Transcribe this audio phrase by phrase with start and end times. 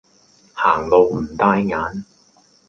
[0.55, 2.05] 行路唔帶眼